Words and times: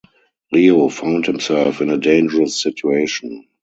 Riou 0.51 0.89
found 0.89 1.27
himself 1.27 1.79
in 1.79 1.91
a 1.91 1.97
dangerous 1.99 2.59
situation. 2.59 3.45